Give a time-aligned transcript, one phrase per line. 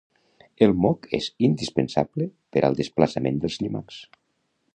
[0.67, 4.01] El moc és indispensable per al desplaçament dels llimacs